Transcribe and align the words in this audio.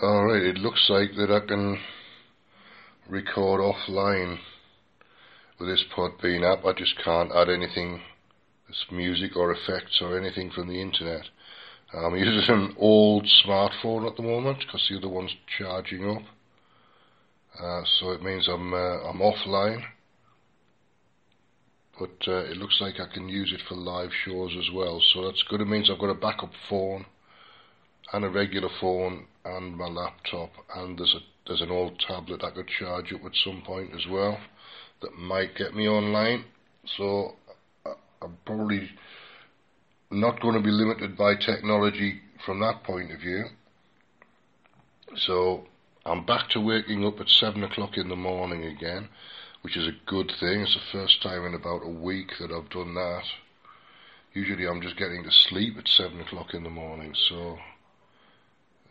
Alright, 0.00 0.42
it 0.42 0.58
looks 0.58 0.86
like 0.88 1.10
that 1.16 1.32
I 1.32 1.44
can 1.44 1.76
record 3.08 3.60
offline 3.60 4.38
with 5.58 5.68
this 5.68 5.84
Podbean 5.96 6.44
app. 6.44 6.64
I 6.64 6.72
just 6.72 6.94
can't 7.04 7.32
add 7.34 7.48
anything, 7.48 8.00
this 8.68 8.84
music 8.92 9.34
or 9.34 9.50
effects 9.50 9.98
or 10.00 10.16
anything 10.16 10.52
from 10.54 10.68
the 10.68 10.80
internet. 10.80 11.22
I'm 11.92 12.14
using 12.14 12.54
an 12.54 12.76
old 12.78 13.26
smartphone 13.44 14.08
at 14.08 14.16
the 14.16 14.22
moment 14.22 14.58
because 14.60 14.86
the 14.88 14.98
other 14.98 15.08
one's 15.08 15.34
charging 15.58 16.08
up. 16.08 16.22
Uh, 17.60 17.82
so 17.98 18.12
it 18.12 18.22
means 18.22 18.46
I'm 18.46 18.72
uh, 18.72 19.00
I'm 19.02 19.18
offline, 19.18 19.82
but 21.98 22.28
uh, 22.28 22.44
it 22.44 22.56
looks 22.56 22.78
like 22.80 23.00
I 23.00 23.12
can 23.12 23.28
use 23.28 23.52
it 23.52 23.62
for 23.68 23.74
live 23.74 24.10
shows 24.24 24.54
as 24.56 24.72
well. 24.72 25.02
So 25.12 25.24
that's 25.24 25.42
good. 25.48 25.60
It 25.60 25.66
means 25.66 25.90
I've 25.90 25.98
got 25.98 26.10
a 26.10 26.14
backup 26.14 26.52
phone 26.70 27.06
and 28.12 28.24
a 28.24 28.30
regular 28.30 28.68
phone 28.80 29.26
and 29.56 29.76
my 29.76 29.86
laptop 29.86 30.50
and 30.76 30.98
there's 30.98 31.14
a 31.14 31.20
there's 31.46 31.60
an 31.62 31.70
old 31.70 31.98
tablet 32.06 32.44
I 32.44 32.50
could 32.50 32.68
charge 32.68 33.12
up 33.12 33.24
at 33.24 33.34
some 33.34 33.62
point 33.64 33.94
as 33.94 34.06
well 34.06 34.38
that 35.00 35.16
might 35.16 35.56
get 35.56 35.74
me 35.74 35.88
online. 35.88 36.44
So 36.96 37.36
I'm 38.20 38.36
probably 38.44 38.90
not 40.10 40.40
going 40.40 40.54
to 40.54 40.60
be 40.60 40.70
limited 40.70 41.16
by 41.16 41.36
technology 41.36 42.20
from 42.44 42.60
that 42.60 42.84
point 42.84 43.12
of 43.12 43.20
view. 43.20 43.44
So 45.16 45.64
I'm 46.04 46.26
back 46.26 46.50
to 46.50 46.60
waking 46.60 47.06
up 47.06 47.18
at 47.20 47.28
7 47.28 47.62
o'clock 47.64 47.96
in 47.96 48.08
the 48.08 48.16
morning 48.16 48.64
again 48.64 49.08
which 49.62 49.76
is 49.76 49.88
a 49.88 50.10
good 50.10 50.30
thing. 50.38 50.60
It's 50.60 50.74
the 50.74 50.98
first 50.98 51.22
time 51.22 51.44
in 51.44 51.54
about 51.54 51.82
a 51.84 51.88
week 51.88 52.30
that 52.38 52.52
I've 52.52 52.70
done 52.70 52.94
that. 52.94 53.24
Usually 54.32 54.66
I'm 54.66 54.80
just 54.80 54.96
getting 54.96 55.24
to 55.24 55.30
sleep 55.30 55.76
at 55.78 55.88
7 55.88 56.20
o'clock 56.20 56.54
in 56.54 56.62
the 56.62 56.70
morning 56.70 57.14
so 57.28 57.58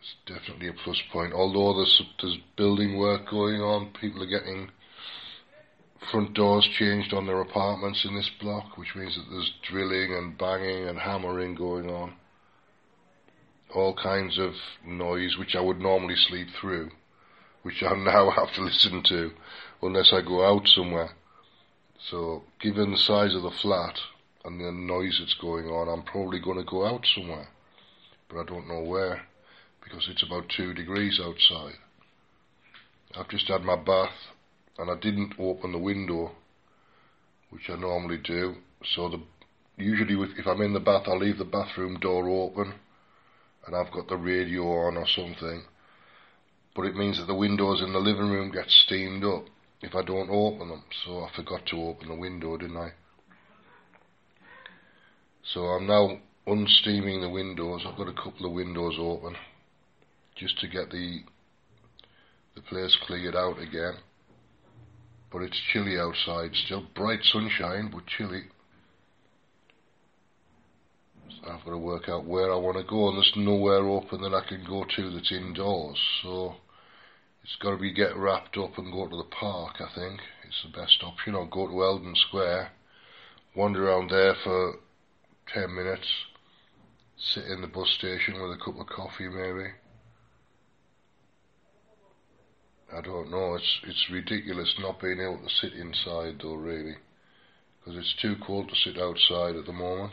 it's 0.00 0.14
definitely 0.26 0.68
a 0.68 0.72
plus 0.72 1.00
point. 1.12 1.32
Although 1.32 1.78
there's 1.78 2.02
there's 2.20 2.38
building 2.56 2.98
work 2.98 3.28
going 3.28 3.60
on, 3.60 3.92
people 4.00 4.22
are 4.22 4.26
getting 4.26 4.70
front 6.10 6.34
doors 6.34 6.66
changed 6.78 7.12
on 7.12 7.26
their 7.26 7.40
apartments 7.40 8.04
in 8.04 8.14
this 8.14 8.30
block, 8.40 8.78
which 8.78 8.94
means 8.94 9.16
that 9.16 9.26
there's 9.30 9.52
drilling 9.68 10.14
and 10.14 10.38
banging 10.38 10.88
and 10.88 10.98
hammering 10.98 11.54
going 11.54 11.90
on. 11.90 12.14
All 13.74 13.94
kinds 13.94 14.38
of 14.38 14.54
noise 14.86 15.36
which 15.36 15.54
I 15.54 15.60
would 15.60 15.80
normally 15.80 16.16
sleep 16.16 16.48
through, 16.58 16.90
which 17.62 17.82
I 17.82 17.94
now 17.94 18.30
have 18.36 18.52
to 18.54 18.62
listen 18.62 19.02
to 19.04 19.32
unless 19.82 20.12
I 20.12 20.22
go 20.22 20.46
out 20.46 20.66
somewhere. 20.68 21.10
So, 22.10 22.44
given 22.60 22.92
the 22.92 22.96
size 22.96 23.34
of 23.34 23.42
the 23.42 23.50
flat 23.50 23.98
and 24.44 24.60
the 24.60 24.70
noise 24.70 25.18
that's 25.18 25.34
going 25.34 25.66
on, 25.66 25.88
I'm 25.88 26.04
probably 26.04 26.38
going 26.38 26.58
to 26.58 26.64
go 26.64 26.86
out 26.86 27.04
somewhere, 27.14 27.48
but 28.28 28.40
I 28.40 28.44
don't 28.44 28.68
know 28.68 28.82
where 28.82 29.26
because 29.88 30.08
it's 30.10 30.22
about 30.22 30.44
two 30.54 30.74
degrees 30.74 31.20
outside. 31.22 31.74
I've 33.16 33.28
just 33.28 33.48
had 33.48 33.62
my 33.62 33.76
bath 33.76 34.12
and 34.76 34.90
I 34.90 34.94
didn't 35.00 35.34
open 35.38 35.72
the 35.72 35.78
window, 35.78 36.32
which 37.50 37.70
I 37.70 37.76
normally 37.76 38.18
do. 38.18 38.56
So 38.94 39.08
the 39.08 39.22
usually 39.76 40.16
with, 40.16 40.30
if 40.36 40.46
I'm 40.46 40.60
in 40.60 40.74
the 40.74 40.80
bath, 40.80 41.04
I'll 41.06 41.18
leave 41.18 41.38
the 41.38 41.44
bathroom 41.44 41.98
door 42.00 42.28
open 42.28 42.74
and 43.66 43.76
I've 43.76 43.92
got 43.92 44.08
the 44.08 44.16
radio 44.16 44.62
on 44.62 44.96
or 44.96 45.06
something. 45.06 45.62
But 46.74 46.84
it 46.84 46.94
means 46.94 47.18
that 47.18 47.26
the 47.26 47.34
windows 47.34 47.82
in 47.82 47.92
the 47.92 47.98
living 47.98 48.30
room 48.30 48.52
get 48.52 48.68
steamed 48.68 49.24
up 49.24 49.46
if 49.80 49.94
I 49.94 50.02
don't 50.02 50.30
open 50.30 50.68
them. 50.68 50.84
So 51.04 51.20
I 51.20 51.30
forgot 51.34 51.64
to 51.66 51.82
open 51.82 52.08
the 52.08 52.14
window, 52.14 52.56
didn't 52.56 52.76
I? 52.76 52.92
So 55.54 55.60
I'm 55.60 55.86
now 55.86 56.18
unsteaming 56.46 57.22
the 57.22 57.30
windows. 57.30 57.84
I've 57.86 57.96
got 57.96 58.08
a 58.08 58.12
couple 58.12 58.46
of 58.46 58.52
windows 58.52 58.96
open 58.98 59.34
just 60.38 60.58
to 60.60 60.68
get 60.68 60.90
the 60.90 61.20
the 62.54 62.62
place 62.62 62.96
cleared 63.06 63.36
out 63.36 63.58
again. 63.60 63.94
But 65.30 65.42
it's 65.42 65.60
chilly 65.72 65.98
outside 65.98 66.50
still. 66.54 66.86
Bright 66.94 67.22
sunshine, 67.22 67.90
but 67.92 68.06
chilly. 68.06 68.44
So 71.28 71.50
I've 71.50 71.64
got 71.64 71.70
to 71.70 71.78
work 71.78 72.08
out 72.08 72.24
where 72.24 72.52
I 72.52 72.56
want 72.56 72.78
to 72.78 72.84
go, 72.84 73.08
and 73.08 73.16
there's 73.16 73.32
nowhere 73.36 73.86
open 73.86 74.22
that 74.22 74.34
I 74.34 74.48
can 74.48 74.64
go 74.66 74.84
to 74.96 75.10
that's 75.10 75.30
indoors. 75.30 76.00
So 76.22 76.54
it's 77.44 77.56
got 77.56 77.72
to 77.72 77.76
be 77.76 77.92
get 77.92 78.16
wrapped 78.16 78.56
up 78.56 78.78
and 78.78 78.92
go 78.92 79.06
to 79.06 79.16
the 79.16 79.30
park, 79.38 79.76
I 79.80 79.94
think. 79.94 80.20
It's 80.46 80.64
the 80.64 80.80
best 80.80 81.02
option. 81.04 81.34
I'll 81.34 81.46
go 81.46 81.68
to 81.68 81.84
Eldon 81.84 82.14
Square, 82.28 82.70
wander 83.54 83.88
around 83.88 84.10
there 84.10 84.34
for 84.42 84.76
10 85.52 85.74
minutes, 85.74 86.08
sit 87.16 87.44
in 87.44 87.60
the 87.60 87.68
bus 87.68 87.90
station 87.98 88.40
with 88.40 88.58
a 88.58 88.64
cup 88.64 88.80
of 88.80 88.86
coffee 88.86 89.28
maybe 89.28 89.70
I 92.96 93.02
don't 93.02 93.30
know. 93.30 93.54
It's 93.54 93.80
it's 93.86 94.06
ridiculous 94.10 94.74
not 94.78 95.00
being 95.00 95.20
able 95.20 95.38
to 95.38 95.54
sit 95.60 95.74
inside 95.74 96.40
though, 96.42 96.54
really, 96.54 96.96
because 97.78 97.98
it's 97.98 98.14
too 98.22 98.36
cold 98.46 98.68
to 98.68 98.74
sit 98.76 99.00
outside 99.00 99.56
at 99.56 99.66
the 99.66 99.72
moment. 99.72 100.12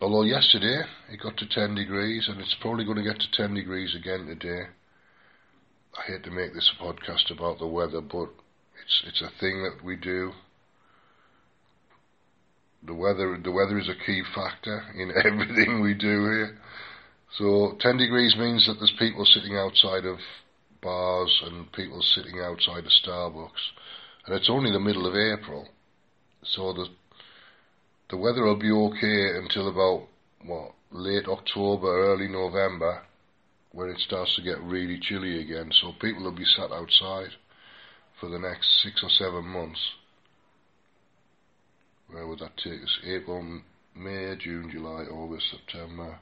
Although 0.00 0.22
yesterday 0.22 0.82
it 1.10 1.20
got 1.22 1.36
to 1.36 1.48
10 1.48 1.74
degrees, 1.74 2.28
and 2.28 2.40
it's 2.40 2.56
probably 2.60 2.84
going 2.84 2.96
to 2.96 3.04
get 3.04 3.20
to 3.20 3.30
10 3.32 3.54
degrees 3.54 3.94
again 3.94 4.26
today. 4.26 4.64
I 5.96 6.10
hate 6.10 6.24
to 6.24 6.30
make 6.30 6.54
this 6.54 6.70
a 6.76 6.82
podcast 6.82 7.30
about 7.30 7.58
the 7.58 7.66
weather, 7.66 8.00
but 8.00 8.30
it's 8.82 9.02
it's 9.06 9.22
a 9.22 9.38
thing 9.40 9.62
that 9.64 9.84
we 9.84 9.96
do. 9.96 10.32
The 12.84 12.94
weather 12.94 13.38
the 13.42 13.52
weather 13.52 13.78
is 13.78 13.88
a 13.88 14.06
key 14.06 14.22
factor 14.34 14.82
in 14.94 15.12
everything 15.24 15.80
we 15.80 15.94
do 15.94 16.22
here. 16.22 16.58
So 17.38 17.76
10 17.80 17.96
degrees 17.96 18.36
means 18.36 18.66
that 18.66 18.74
there's 18.74 18.94
people 18.98 19.24
sitting 19.24 19.56
outside 19.56 20.04
of 20.04 20.18
bars 20.82 21.42
and 21.46 21.72
people 21.72 22.02
sitting 22.02 22.40
outside 22.40 22.84
of 22.84 22.92
Starbucks. 23.04 23.70
And 24.26 24.34
it's 24.34 24.50
only 24.50 24.70
the 24.70 24.80
middle 24.80 25.06
of 25.06 25.16
April, 25.16 25.68
so 26.44 26.72
the 26.72 26.86
the 28.10 28.18
weather 28.18 28.44
will 28.44 28.56
be 28.56 28.70
okay 28.70 29.38
until 29.38 29.68
about 29.68 30.06
what 30.44 30.72
late 30.90 31.26
October, 31.26 31.88
early 31.88 32.28
November, 32.28 33.02
when 33.70 33.88
it 33.88 33.98
starts 33.98 34.36
to 34.36 34.42
get 34.42 34.60
really 34.60 34.98
chilly 35.00 35.40
again. 35.40 35.72
So 35.80 35.92
people 35.98 36.24
will 36.24 36.32
be 36.32 36.44
sat 36.44 36.70
outside 36.70 37.30
for 38.20 38.28
the 38.28 38.38
next 38.38 38.82
six 38.82 39.02
or 39.02 39.08
seven 39.08 39.46
months. 39.46 39.80
Where 42.10 42.26
would 42.26 42.40
that 42.40 42.58
take 42.58 42.82
us? 42.82 42.98
April, 43.06 43.62
May, 43.96 44.36
June, 44.36 44.70
July, 44.70 45.04
August, 45.04 45.46
September, 45.50 46.18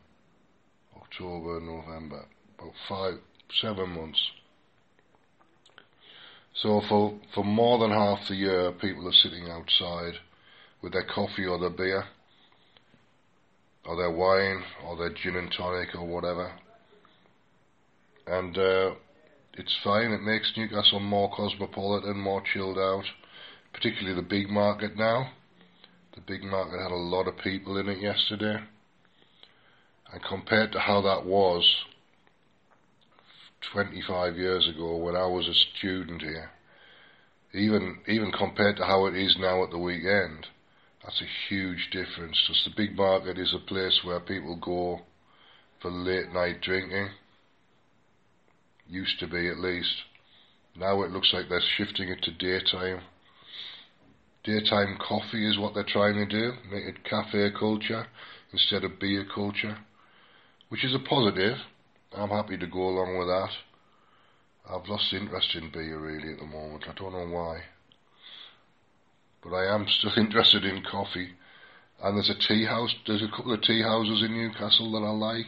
October, 0.97 1.61
November. 1.61 2.25
About 2.57 2.75
five, 2.89 3.15
seven 3.61 3.91
months. 3.91 4.21
So 6.55 6.83
for, 6.89 7.19
for 7.35 7.45
more 7.45 7.79
than 7.79 7.91
half 7.91 8.19
the 8.29 8.35
year, 8.35 8.73
people 8.73 9.09
are 9.09 9.13
sitting 9.13 9.49
outside 9.49 10.15
with 10.83 10.93
their 10.93 11.07
coffee 11.15 11.47
or 11.47 11.59
their 11.59 11.71
beer, 11.71 12.05
or 13.87 13.97
their 13.97 14.11
wine, 14.11 14.63
or 14.87 14.97
their 14.97 15.11
gin 15.11 15.37
and 15.37 15.53
tonic, 15.57 15.95
or 15.95 16.07
whatever. 16.07 16.53
And 18.27 18.57
uh, 18.57 18.91
it's 19.55 19.77
fine. 19.83 20.11
It 20.11 20.23
makes 20.23 20.53
Newcastle 20.57 21.01
more 21.01 21.31
cosmopolitan, 21.35 22.19
more 22.19 22.43
chilled 22.53 22.79
out, 22.79 23.05
particularly 23.73 24.15
the 24.15 24.27
Bigg 24.27 24.49
Market 24.49 24.97
now. 24.97 25.31
The 26.15 26.21
Bigg 26.21 26.43
Market 26.43 26.83
had 26.83 26.93
a 26.93 26.95
lot 26.95 27.29
of 27.29 27.39
people 27.39 27.79
in 27.79 27.89
it 27.89 28.01
yesterday. 28.01 28.59
And 30.13 30.23
compared 30.29 30.73
to 30.73 30.81
how 30.81 31.01
that 31.03 31.25
was 31.25 31.65
25 33.73 34.37
years 34.37 34.69
ago 34.69 34.97
when 34.97 35.17
I 35.17 35.27
was 35.27 35.47
a 35.47 35.79
student 35.79 36.23
here, 36.23 36.51
even 37.53 37.99
even 38.07 38.33
compared 38.33 38.77
to 38.77 38.85
how 38.85 39.07
it 39.07 39.17
is 39.17 39.37
now 39.39 39.63
at 39.65 39.71
the 39.71 39.79
weekend, 39.79 40.47
that's 41.03 41.21
a 41.21 41.49
huge 41.49 41.89
difference. 41.91 42.39
Just 42.47 42.65
the 42.65 42.73
Bigg 42.77 42.97
Market 42.97 43.39
is 43.39 43.55
a 43.55 43.67
place 43.67 44.01
where 44.05 44.21
people 44.21 44.57
go 44.57 45.01
for 45.81 45.91
late 45.91 46.33
night 46.33 46.61
drinking. 46.61 47.11
Used 48.89 49.19
to 49.21 49.27
be 49.27 49.49
at 49.49 49.59
least. 49.59 49.95
Now 50.77 51.03
it 51.03 51.11
looks 51.11 51.31
like 51.33 51.49
they're 51.49 51.61
shifting 51.77 52.09
it 52.09 52.23
to 52.23 52.33
daytime. 52.33 53.03
Daytime 54.45 54.97
coffee 55.07 55.49
is 55.49 55.59
what 55.59 55.75
they're 55.75 55.85
trying 55.85 56.15
to 56.15 56.27
do, 56.27 56.53
make 56.71 56.85
it 56.85 57.05
cafe 57.05 57.51
culture 57.59 58.07
instead 58.53 58.85
of 58.85 58.99
beer 58.99 59.25
culture, 59.35 59.79
which 60.71 60.85
is 60.85 60.95
a 60.95 60.99
positive. 60.99 61.59
I'm 62.13 62.31
happy 62.31 62.57
to 62.57 62.67
go 62.67 62.89
along 62.89 63.19
with 63.19 63.29
that. 63.29 63.51
I've 64.69 64.89
lost 64.89 65.13
interest 65.13 65.55
in 65.55 65.71
beer 65.71 65.99
really 65.99 66.33
at 66.33 66.39
the 66.39 66.47
moment. 66.47 66.85
I 66.89 66.93
don't 66.95 67.13
know 67.13 67.27
why. 67.27 67.63
But 69.43 69.55
I 69.55 69.75
am 69.75 69.87
still 69.89 70.13
interested 70.17 70.65
in 70.65 70.83
coffee. 70.83 71.31
And 72.03 72.17
there's 72.17 72.31
a 72.31 72.49
tea 72.49 72.65
house, 72.65 72.95
there's 73.07 73.23
a 73.23 73.37
couple 73.37 73.53
of 73.53 73.63
tea 73.63 73.83
houses 73.83 74.23
in 74.23 74.33
Newcastle 74.33 74.91
that 74.93 75.07
I 75.07 75.11
like. 75.11 75.47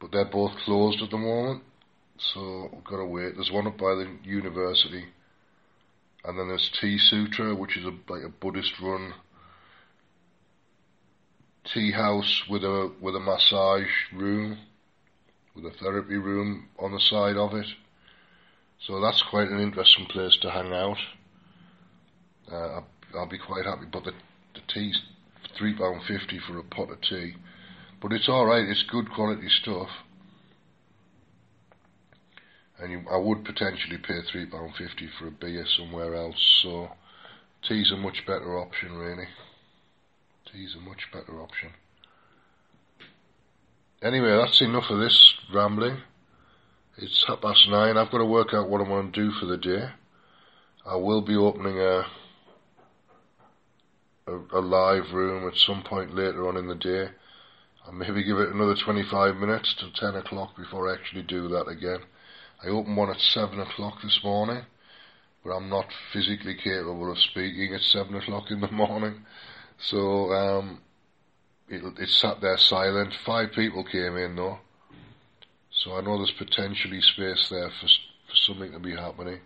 But 0.00 0.12
they're 0.12 0.24
both 0.24 0.52
closed 0.64 1.02
at 1.02 1.10
the 1.10 1.18
moment. 1.18 1.62
So 2.34 2.70
I've 2.76 2.84
got 2.84 2.98
to 2.98 3.06
wait. 3.06 3.34
There's 3.34 3.50
one 3.50 3.66
up 3.66 3.78
by 3.78 3.94
the 3.94 4.08
university. 4.22 5.04
And 6.24 6.38
then 6.38 6.48
there's 6.48 6.70
Tea 6.80 6.98
Sutra, 6.98 7.54
which 7.54 7.76
is 7.76 7.84
a, 7.84 8.12
like 8.12 8.22
a 8.24 8.28
Buddhist 8.28 8.78
run 8.80 9.14
tea 11.72 11.92
house 11.92 12.42
with 12.50 12.64
a 12.64 12.92
with 13.00 13.14
a 13.14 13.20
massage 13.20 13.88
room 14.12 14.58
with 15.54 15.66
a 15.66 15.70
therapy 15.82 16.16
room 16.16 16.68
on 16.78 16.92
the 16.92 17.00
side 17.00 17.36
of 17.36 17.54
it. 17.54 17.66
So 18.86 19.00
that's 19.00 19.22
quite 19.30 19.48
an 19.48 19.60
interesting 19.60 20.06
place 20.06 20.36
to 20.42 20.50
hang 20.50 20.72
out. 20.72 20.96
Uh, 22.50 22.56
I'll, 22.56 22.86
I'll, 23.14 23.28
be 23.28 23.38
quite 23.38 23.64
happy, 23.64 23.86
but 23.90 24.04
the, 24.04 24.12
the 24.54 24.60
tea's 24.72 24.98
£3.50 25.60 26.40
for 26.46 26.58
a 26.58 26.64
pot 26.64 26.90
of 26.90 27.00
tea. 27.02 27.34
But 28.00 28.12
it's 28.12 28.28
alright, 28.28 28.68
it's 28.68 28.84
good 28.90 29.12
quality 29.12 29.48
stuff. 29.62 29.88
And 32.80 32.90
you, 32.90 33.02
I 33.10 33.16
would 33.16 33.44
potentially 33.44 33.98
pay 33.98 34.20
£3.50 34.34 34.72
for 35.18 35.28
a 35.28 35.30
beer 35.30 35.64
somewhere 35.76 36.16
else, 36.16 36.60
so 36.62 36.88
tea's 37.68 37.92
a 37.92 37.96
much 37.96 38.24
better 38.26 38.58
option 38.58 38.94
really. 38.94 39.28
Tea's 40.52 40.74
a 40.76 40.80
much 40.80 41.02
better 41.12 41.40
option. 41.40 41.70
Anyway, 44.02 44.36
that's 44.36 44.60
enough 44.60 44.90
of 44.90 44.98
this 44.98 45.34
rambling. 45.54 45.96
It's 46.98 47.24
half 47.28 47.40
past 47.40 47.68
nine. 47.68 47.96
I've 47.96 48.10
got 48.10 48.18
to 48.18 48.24
work 48.24 48.48
out 48.52 48.68
what 48.68 48.80
I'm 48.80 48.88
going 48.88 49.12
to 49.12 49.22
do 49.22 49.30
for 49.38 49.46
the 49.46 49.56
day. 49.56 49.90
I 50.84 50.96
will 50.96 51.22
be 51.22 51.36
opening 51.36 51.78
a, 51.78 52.04
a, 54.26 54.40
a 54.54 54.60
live 54.60 55.12
room 55.12 55.46
at 55.46 55.56
some 55.56 55.84
point 55.84 56.16
later 56.16 56.48
on 56.48 56.56
in 56.56 56.66
the 56.66 56.74
day. 56.74 57.10
I'll 57.86 57.92
maybe 57.92 58.24
give 58.24 58.38
it 58.38 58.52
another 58.52 58.74
25 58.74 59.36
minutes 59.36 59.72
till 59.78 59.92
10 59.92 60.20
o'clock 60.20 60.56
before 60.56 60.90
I 60.90 60.94
actually 60.94 61.22
do 61.22 61.46
that 61.50 61.68
again. 61.68 62.00
I 62.60 62.70
opened 62.70 62.96
one 62.96 63.10
at 63.10 63.20
7 63.20 63.60
o'clock 63.60 63.98
this 64.02 64.18
morning, 64.24 64.64
but 65.44 65.52
I'm 65.52 65.68
not 65.68 65.86
physically 66.12 66.56
capable 66.56 67.12
of 67.12 67.18
speaking 67.18 67.72
at 67.72 67.82
7 67.82 68.12
o'clock 68.16 68.50
in 68.50 68.60
the 68.62 68.70
morning. 68.72 69.24
So, 69.78 70.32
um, 70.32 70.80
it, 71.72 71.82
it 71.98 72.08
sat 72.10 72.40
there 72.42 72.58
silent. 72.58 73.14
Five 73.24 73.52
people 73.52 73.82
came 73.82 74.16
in 74.16 74.36
though. 74.36 74.58
So 75.82 75.96
I 75.96 76.02
know 76.02 76.18
there's 76.18 76.30
potentially 76.32 77.00
space 77.00 77.48
there 77.50 77.70
for, 77.80 77.86
for 77.86 78.36
something 78.46 78.72
to 78.72 78.78
be 78.78 78.94
happening. 78.94 79.40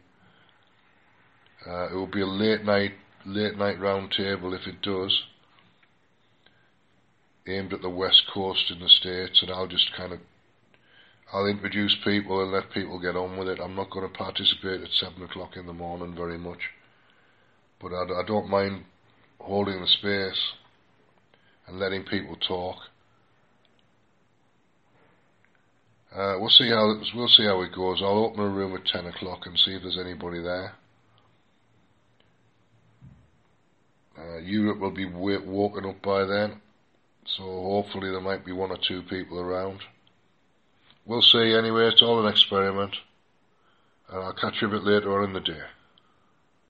Uh, 1.65 1.89
it 1.93 1.95
will 1.95 2.09
be 2.09 2.21
a 2.21 2.27
late 2.27 2.65
night, 2.65 2.93
late 3.25 3.57
night 3.57 3.79
round 3.79 4.11
table 4.11 4.55
if 4.55 4.67
it 4.67 4.83
does. 4.83 5.23
Aimed 7.47 7.73
at 7.73 7.81
the 7.81 7.91
west 7.91 8.25
coast 8.35 8.73
in 8.73 8.81
the 8.81 8.89
States 8.89 9.41
and 9.43 9.53
I'll 9.53 9.69
just 9.69 9.95
kind 9.97 10.13
of, 10.13 10.19
I'll 11.33 11.47
introduce 11.47 11.97
people 12.03 12.43
and 12.43 12.51
let 12.51 12.73
people 12.73 12.99
get 12.99 13.15
on 13.15 13.37
with 13.37 13.49
it. 13.49 13.61
I'm 13.63 13.77
not 13.77 13.91
going 13.91 14.07
to 14.07 14.19
participate 14.19 14.81
at 14.81 14.91
seven 14.91 15.23
o'clock 15.23 15.57
in 15.57 15.67
the 15.67 15.73
morning 15.73 16.17
very 16.17 16.39
much. 16.39 16.71
But 17.81 17.93
I, 17.93 18.03
I 18.03 18.27
don't 18.27 18.51
mind 18.51 18.85
holding 19.39 19.81
the 19.81 19.87
space 19.87 20.41
and 21.67 21.79
letting 21.79 22.05
people 22.05 22.37
talk. 22.37 22.77
Uh, 26.15 26.37
we'll 26.39 26.49
see 26.49 26.69
how 26.69 26.95
we'll 27.15 27.29
see 27.29 27.45
how 27.45 27.61
it 27.63 27.75
goes. 27.75 28.01
I'll 28.01 28.25
open 28.25 28.41
a 28.41 28.49
room 28.49 28.75
at 28.75 28.87
ten 28.87 29.07
o'clock 29.07 29.41
and 29.45 29.59
see 29.59 29.73
if 29.73 29.83
there's 29.83 29.99
anybody 29.99 30.41
there. 30.41 30.73
Uh, 34.19 34.39
Europe 34.39 34.79
will 34.79 34.93
be 34.93 35.05
woken 35.05 35.85
up 35.85 36.01
by 36.01 36.25
then, 36.25 36.61
so 37.37 37.43
hopefully 37.43 38.11
there 38.11 38.21
might 38.21 38.47
be 38.47 38.53
one 38.53 38.71
or 38.71 38.79
two 38.89 39.03
people 39.03 39.39
around. 39.39 39.81
We'll 41.05 41.21
see. 41.21 41.53
Anyway, 41.53 41.87
it's 41.87 42.01
all 42.01 42.25
an 42.25 42.33
experiment, 42.33 42.97
and 44.09 44.23
I'll 44.23 44.33
catch 44.33 44.55
you 44.63 44.69
a 44.69 44.71
bit 44.71 44.85
later 44.85 45.21
on 45.21 45.29
in 45.29 45.35
the 45.35 45.41
day. 45.41 45.63